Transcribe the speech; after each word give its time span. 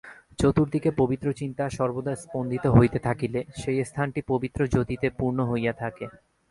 চতুর্দিকে 0.39 0.89
পবিত্র 0.97 1.27
চিন্তা 1.39 1.65
সর্বদা 1.69 2.13
স্পন্দিত 2.15 2.65
হইতে 2.77 2.99
থাকিলে 2.99 3.39
সেই 3.55 3.77
স্থানটি 3.83 4.21
পবিত্র 4.31 4.59
জ্যোতিতে 4.73 5.07
পূর্ণ 5.19 5.39
হইয়া 5.51 5.73
থাকে। 5.81 6.05